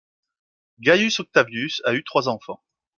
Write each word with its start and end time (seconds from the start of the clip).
Gaius 0.79 1.19
Octavius 1.19 1.79
a 1.85 1.93
eu 1.93 2.01
trois 2.03 2.27
enfants. 2.27 2.59